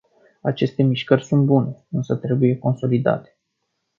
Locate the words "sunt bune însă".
1.25-2.15